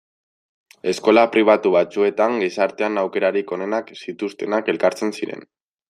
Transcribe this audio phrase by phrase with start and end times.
[0.91, 5.51] Eskola pribatu batzuetan gizartean aukerarik onenak zituztenak elkartzen ziren.